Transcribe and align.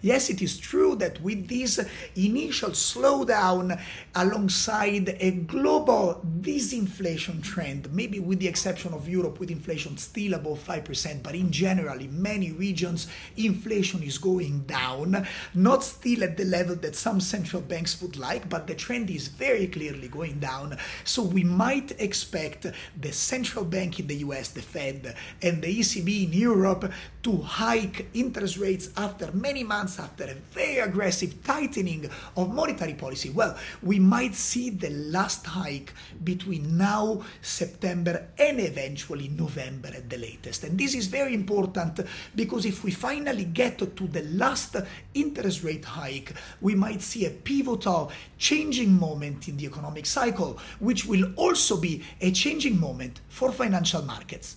Yes, 0.00 0.28
it 0.28 0.42
is 0.42 0.58
true 0.58 0.96
that 0.96 1.20
with 1.22 1.48
this 1.48 1.80
initial 2.14 2.70
slowdown 2.70 3.80
alongside 4.14 5.16
a 5.18 5.30
global 5.30 6.20
disinflation 6.40 7.42
trend, 7.42 7.90
maybe 7.92 8.20
with 8.20 8.38
the 8.38 8.48
exception 8.48 8.92
of 8.92 9.08
Europe 9.08 9.40
with 9.40 9.50
inflation 9.50 9.96
still 9.96 10.34
above 10.34 10.62
5%, 10.62 11.22
but 11.22 11.34
in 11.34 11.50
general, 11.50 11.98
in 11.98 12.20
many 12.20 12.52
regions, 12.52 13.08
inflation 13.36 14.02
is 14.02 14.18
going 14.18 14.60
down, 14.64 15.26
not 15.54 15.82
still 15.82 16.22
at 16.22 16.36
the 16.36 16.44
level 16.44 16.76
that 16.76 16.94
some 16.94 17.20
central 17.20 17.62
banks 17.62 18.00
would 18.02 18.16
like, 18.16 18.48
but 18.48 18.66
the 18.66 18.74
trend 18.74 19.08
is 19.10 19.28
very 19.28 19.66
clearly 19.66 20.08
going 20.08 20.38
down. 20.38 20.76
So 21.04 21.22
we 21.22 21.44
might 21.44 21.98
expect 22.00 22.66
the 23.00 23.12
central 23.12 23.64
bank 23.64 23.98
in 24.00 24.06
the 24.06 24.16
US, 24.16 24.50
the 24.50 24.62
Fed, 24.62 25.16
and 25.42 25.62
the 25.62 25.80
ECB 25.80 26.26
in 26.26 26.32
Europe 26.32 26.92
to 27.22 27.38
hike 27.38 28.06
interest 28.12 28.58
rates 28.58 28.90
after 28.98 29.32
many 29.32 29.63
months 29.66 29.98
after 29.98 30.24
a 30.24 30.34
very 30.34 30.78
aggressive 30.78 31.42
tightening 31.42 32.08
of 32.36 32.54
monetary 32.54 32.94
policy, 32.94 33.30
well, 33.30 33.56
we 33.82 33.98
might 33.98 34.34
see 34.34 34.70
the 34.70 34.90
last 34.90 35.46
hike 35.46 35.92
between 36.22 36.76
now, 36.76 37.22
September, 37.42 38.28
and 38.38 38.60
eventually 38.60 39.28
November 39.28 39.88
at 39.88 40.08
the 40.08 40.18
latest. 40.18 40.64
And 40.64 40.78
this 40.78 40.94
is 40.94 41.06
very 41.06 41.34
important 41.34 42.00
because 42.34 42.64
if 42.64 42.84
we 42.84 42.90
finally 42.90 43.44
get 43.44 43.78
to 43.78 44.06
the 44.06 44.22
last 44.22 44.76
interest 45.14 45.62
rate 45.62 45.84
hike, 45.84 46.32
we 46.60 46.74
might 46.74 47.02
see 47.02 47.26
a 47.26 47.30
pivotal 47.30 48.10
changing 48.38 48.92
moment 48.98 49.48
in 49.48 49.56
the 49.56 49.66
economic 49.66 50.06
cycle, 50.06 50.58
which 50.80 51.06
will 51.06 51.32
also 51.36 51.76
be 51.76 52.02
a 52.20 52.30
changing 52.30 52.78
moment 52.78 53.20
for 53.28 53.52
financial 53.52 54.02
markets. 54.02 54.56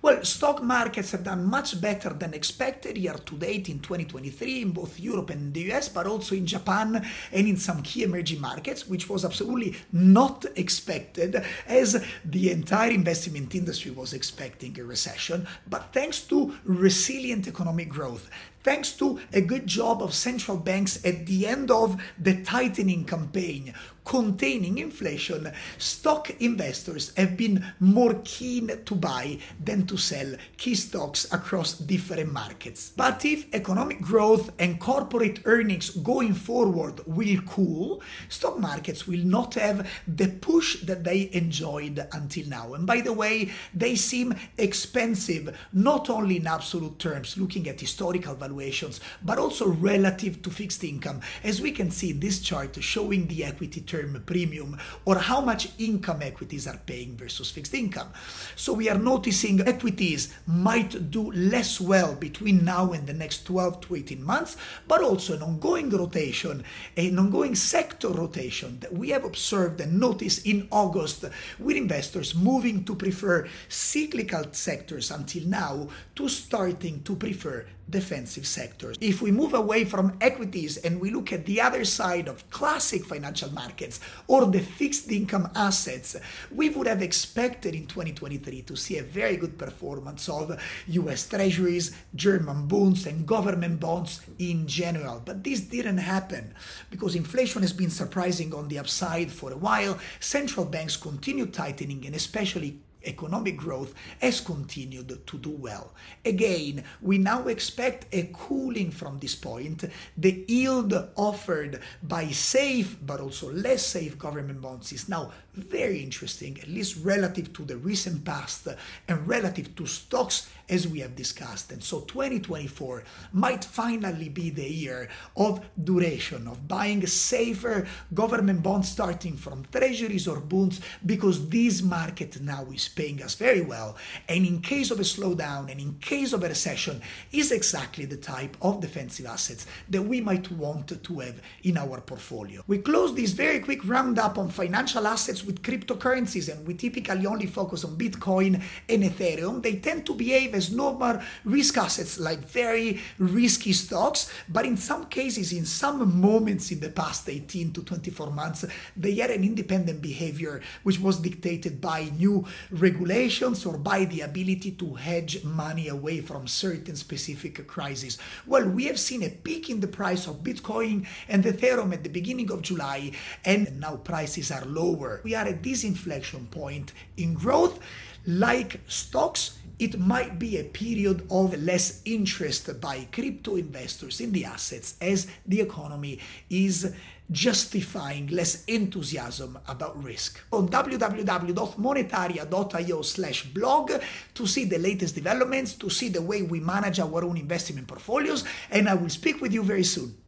Well, 0.00 0.24
stock 0.24 0.62
markets 0.62 1.12
have 1.12 1.24
done 1.24 1.44
much 1.44 1.80
better 1.80 2.10
than 2.10 2.34
expected 2.34 2.98
year 2.98 3.14
to 3.14 3.36
date 3.36 3.68
in 3.68 3.80
2023 3.80 4.62
in 4.62 4.70
both 4.72 4.98
Europe 4.98 5.30
and 5.30 5.54
the 5.54 5.72
US, 5.72 5.88
but 5.88 6.06
also 6.06 6.34
in 6.34 6.46
Japan 6.46 7.04
and 7.32 7.46
in 7.46 7.56
some 7.56 7.82
key 7.82 8.02
emerging 8.02 8.40
markets, 8.40 8.88
which 8.88 9.08
was 9.08 9.24
absolutely 9.24 9.76
not 9.92 10.44
expected 10.56 11.44
as 11.66 12.04
the 12.24 12.50
entire 12.50 12.90
investment 12.90 13.54
industry 13.54 13.90
was 13.90 14.12
expecting 14.12 14.78
a 14.80 14.84
recession. 14.84 15.46
But 15.68 15.92
thanks 15.92 16.22
to 16.22 16.54
resilient 16.64 17.46
economic 17.46 17.88
growth, 17.88 18.28
thanks 18.62 18.92
to 18.92 19.20
a 19.32 19.40
good 19.40 19.66
job 19.66 20.02
of 20.02 20.14
central 20.14 20.56
banks 20.56 21.04
at 21.04 21.26
the 21.26 21.46
end 21.46 21.70
of 21.70 22.00
the 22.18 22.42
tightening 22.42 23.04
campaign 23.04 23.74
containing 24.04 24.78
inflation, 24.78 25.52
stock 25.78 26.30
investors 26.40 27.12
have 27.16 27.36
been 27.36 27.64
more 27.78 28.14
keen 28.24 28.70
to 28.84 28.94
buy 28.94 29.38
than 29.62 29.86
to 29.86 29.96
sell 29.96 30.34
key 30.56 30.74
stocks 30.74 31.32
across 31.32 31.74
different 31.74 32.32
markets. 32.32 32.92
But 32.96 33.24
if 33.24 33.52
economic 33.54 34.00
growth 34.00 34.50
and 34.58 34.80
corporate 34.80 35.40
earnings 35.44 35.90
going 35.90 36.34
forward 36.34 37.00
will 37.06 37.40
cool, 37.42 38.02
stock 38.28 38.58
markets 38.58 39.06
will 39.06 39.24
not 39.24 39.54
have 39.54 39.88
the 40.08 40.28
push 40.28 40.82
that 40.82 41.04
they 41.04 41.30
enjoyed 41.32 42.06
until 42.12 42.48
now. 42.48 42.74
And 42.74 42.86
by 42.86 43.00
the 43.00 43.12
way, 43.12 43.50
they 43.74 43.94
seem 43.94 44.34
expensive 44.58 45.56
not 45.72 46.10
only 46.10 46.38
in 46.38 46.46
absolute 46.46 46.98
terms, 46.98 47.38
looking 47.38 47.68
at 47.68 47.80
historical 47.80 48.34
valuations 48.34 48.51
valuations, 48.52 49.00
but 49.24 49.38
also 49.38 49.68
relative 49.68 50.42
to 50.42 50.50
fixed 50.50 50.84
income, 50.84 51.20
as 51.42 51.60
we 51.60 51.72
can 51.72 51.90
see 51.90 52.10
in 52.10 52.20
this 52.20 52.40
chart 52.40 52.76
showing 52.82 53.26
the 53.26 53.44
equity 53.44 53.80
term 53.80 54.22
premium 54.26 54.78
or 55.04 55.18
how 55.18 55.40
much 55.40 55.68
income 55.78 56.22
equities 56.22 56.66
are 56.66 56.78
paying 56.86 57.16
versus 57.16 57.50
fixed 57.50 57.74
income. 57.74 58.08
So 58.56 58.72
we 58.72 58.88
are 58.88 58.98
noticing 58.98 59.60
equities 59.66 60.34
might 60.46 61.10
do 61.10 61.32
less 61.32 61.80
well 61.80 62.14
between 62.14 62.64
now 62.64 62.92
and 62.92 63.06
the 63.06 63.14
next 63.14 63.44
12 63.46 63.80
to 63.82 63.96
18 63.96 64.22
months, 64.22 64.56
but 64.86 65.02
also 65.02 65.34
an 65.34 65.42
ongoing 65.42 65.88
rotation, 65.88 66.64
an 66.96 67.18
ongoing 67.18 67.54
sector 67.54 68.08
rotation 68.08 68.78
that 68.80 68.92
we 68.92 69.10
have 69.10 69.24
observed 69.24 69.80
and 69.80 69.98
noticed 69.98 70.46
in 70.46 70.68
August 70.70 71.24
with 71.58 71.76
investors 71.76 72.34
moving 72.34 72.84
to 72.84 72.94
prefer 72.94 73.48
cyclical 73.68 74.44
sectors 74.52 75.10
until 75.10 75.44
now 75.46 75.88
to 76.14 76.28
starting 76.28 77.02
to 77.02 77.16
prefer 77.16 77.64
defensive 77.88 78.46
sectors. 78.46 78.96
If 79.00 79.22
we 79.22 79.30
move 79.30 79.54
away 79.54 79.84
from 79.84 80.16
equities 80.20 80.76
and 80.78 81.00
we 81.00 81.10
look 81.10 81.32
at 81.32 81.46
the 81.46 81.60
other 81.60 81.84
side 81.84 82.28
of 82.28 82.48
classic 82.50 83.04
financial 83.04 83.52
markets 83.52 84.00
or 84.26 84.46
the 84.46 84.60
fixed 84.60 85.10
income 85.10 85.50
assets, 85.54 86.16
we 86.50 86.70
would 86.70 86.86
have 86.86 87.02
expected 87.02 87.74
in 87.74 87.86
2023 87.86 88.62
to 88.62 88.76
see 88.76 88.98
a 88.98 89.02
very 89.02 89.36
good 89.36 89.58
performance 89.58 90.28
of 90.28 90.60
US 90.88 91.28
treasuries, 91.28 91.92
German 92.14 92.66
bonds, 92.66 93.06
and 93.06 93.26
government 93.26 93.80
bonds 93.80 94.22
in 94.38 94.66
general. 94.66 95.22
But 95.24 95.44
this 95.44 95.60
didn't 95.60 95.98
happen 95.98 96.54
because 96.90 97.14
inflation 97.14 97.62
has 97.62 97.72
been 97.72 97.90
surprising 97.90 98.54
on 98.54 98.68
the 98.68 98.78
upside 98.78 99.30
for 99.30 99.52
a 99.52 99.56
while. 99.56 99.98
Central 100.20 100.64
banks 100.64 100.96
continue 100.96 101.46
tightening 101.46 102.06
and 102.06 102.14
especially 102.14 102.80
economic 103.04 103.56
growth 103.56 103.94
has 104.20 104.40
continued 104.40 105.26
to 105.26 105.38
do 105.38 105.50
well. 105.50 105.94
Again, 106.24 106.84
we 107.00 107.18
now 107.18 107.48
expect 107.48 108.06
a 108.12 108.30
cooling 108.32 108.90
from 108.90 109.18
this 109.18 109.34
point. 109.34 109.84
The 110.16 110.44
yield 110.48 110.94
offered 111.16 111.80
by 112.02 112.28
safe 112.28 112.96
but 113.04 113.20
also 113.20 113.52
less 113.52 113.84
safe 113.84 114.18
government 114.18 114.60
bonds 114.60 114.92
is 114.92 115.08
now 115.08 115.32
very 115.54 116.02
interesting, 116.02 116.58
at 116.60 116.68
least 116.68 116.96
relative 117.04 117.52
to 117.52 117.64
the 117.64 117.76
recent 117.76 118.24
past 118.24 118.66
and 119.08 119.28
relative 119.28 119.74
to 119.76 119.86
stocks 119.86 120.48
as 120.68 120.88
we 120.88 121.00
have 121.00 121.14
discussed. 121.14 121.70
And 121.72 121.82
so 121.82 122.00
2024 122.00 123.04
might 123.32 123.64
finally 123.64 124.30
be 124.30 124.48
the 124.48 124.68
year 124.68 125.08
of 125.36 125.60
duration, 125.84 126.48
of 126.48 126.66
buying 126.66 127.06
safer 127.06 127.86
government 128.14 128.62
bonds 128.62 128.88
starting 128.88 129.36
from 129.36 129.66
treasuries 129.70 130.26
or 130.26 130.40
bonds, 130.40 130.80
because 131.04 131.48
this 131.48 131.82
market 131.82 132.40
now 132.40 132.66
is 132.72 132.88
paying 132.88 133.22
us 133.22 133.34
very 133.34 133.60
well. 133.60 133.96
And 134.28 134.46
in 134.46 134.60
case 134.62 134.90
of 134.90 135.00
a 135.00 135.02
slowdown 135.02 135.70
and 135.70 135.80
in 135.80 135.94
case 135.98 136.32
of 136.32 136.42
a 136.42 136.48
recession, 136.48 137.02
is 137.32 137.52
exactly 137.52 138.06
the 138.06 138.16
type 138.16 138.56
of 138.62 138.80
defensive 138.80 139.26
assets 139.26 139.66
that 139.90 140.02
we 140.02 140.20
might 140.20 140.50
want 140.52 141.02
to 141.02 141.18
have 141.18 141.42
in 141.64 141.76
our 141.76 142.00
portfolio. 142.00 142.62
We 142.66 142.78
close 142.78 143.14
this 143.14 143.32
very 143.32 143.60
quick 143.60 143.86
roundup 143.86 144.38
on 144.38 144.48
financial 144.48 145.06
assets 145.06 145.41
with 145.44 145.62
cryptocurrencies, 145.62 146.52
and 146.52 146.66
we 146.66 146.74
typically 146.74 147.26
only 147.26 147.46
focus 147.46 147.84
on 147.84 147.96
Bitcoin 147.96 148.62
and 148.88 149.02
Ethereum. 149.02 149.62
They 149.62 149.76
tend 149.76 150.06
to 150.06 150.14
behave 150.14 150.54
as 150.54 150.70
normal 150.72 151.20
risk 151.44 151.76
assets, 151.76 152.18
like 152.18 152.40
very 152.40 153.00
risky 153.18 153.72
stocks, 153.72 154.32
but 154.48 154.66
in 154.66 154.76
some 154.76 155.06
cases, 155.06 155.52
in 155.52 155.64
some 155.64 156.20
moments 156.20 156.70
in 156.70 156.80
the 156.80 156.90
past 156.90 157.28
18 157.28 157.72
to 157.72 157.82
24 157.82 158.30
months, 158.30 158.64
they 158.96 159.14
had 159.14 159.30
an 159.30 159.44
independent 159.44 160.00
behavior 160.00 160.60
which 160.82 161.00
was 161.00 161.18
dictated 161.18 161.80
by 161.80 162.10
new 162.18 162.44
regulations 162.70 163.64
or 163.66 163.76
by 163.78 164.04
the 164.04 164.20
ability 164.20 164.72
to 164.72 164.94
hedge 164.94 165.44
money 165.44 165.88
away 165.88 166.20
from 166.20 166.46
certain 166.46 166.96
specific 166.96 167.66
crises. 167.66 168.18
Well, 168.46 168.68
we 168.68 168.84
have 168.84 168.98
seen 168.98 169.22
a 169.22 169.30
peak 169.30 169.70
in 169.70 169.80
the 169.80 169.88
price 169.88 170.26
of 170.26 170.42
Bitcoin 170.42 171.06
and 171.28 171.44
Ethereum 171.44 171.92
at 171.92 172.02
the 172.02 172.10
beginning 172.10 172.50
of 172.50 172.62
July, 172.62 173.12
and 173.44 173.80
now 173.80 173.96
prices 173.96 174.50
are 174.50 174.64
lower. 174.64 175.20
We 175.32 175.36
are 175.36 175.48
at 175.48 175.62
this 175.62 175.82
inflection 175.82 176.46
point 176.48 176.92
in 177.16 177.32
growth. 177.32 177.78
Like 178.26 178.82
stocks, 178.86 179.58
it 179.78 179.98
might 179.98 180.38
be 180.38 180.58
a 180.58 180.64
period 180.64 181.26
of 181.30 181.58
less 181.62 182.02
interest 182.04 182.78
by 182.82 183.08
crypto 183.10 183.56
investors 183.56 184.20
in 184.20 184.32
the 184.32 184.44
assets 184.44 184.96
as 185.00 185.28
the 185.46 185.62
economy 185.62 186.18
is 186.50 186.94
justifying 187.30 188.26
less 188.26 188.62
enthusiasm 188.66 189.58
about 189.68 190.04
risk. 190.04 190.38
On 190.52 190.68
www.monetharia.io 190.68 193.00
slash 193.00 193.46
blog 193.46 193.92
to 194.34 194.46
see 194.46 194.66
the 194.66 194.78
latest 194.78 195.14
developments, 195.14 195.72
to 195.76 195.88
see 195.88 196.10
the 196.10 196.20
way 196.20 196.42
we 196.42 196.60
manage 196.60 197.00
our 197.00 197.24
own 197.24 197.38
investment 197.38 197.88
portfolios, 197.88 198.44
and 198.70 198.86
I 198.86 198.96
will 198.96 199.08
speak 199.08 199.40
with 199.40 199.54
you 199.54 199.62
very 199.62 199.84
soon. 199.84 200.14